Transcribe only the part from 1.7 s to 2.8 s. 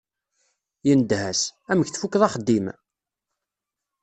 Amek tfukeḍ axeddim?